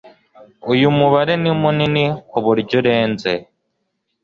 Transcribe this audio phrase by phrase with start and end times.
[0.71, 3.31] uyu mubare ni munini ku buryo urenze